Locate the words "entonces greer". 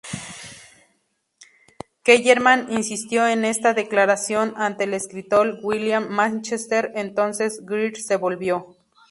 6.95-7.95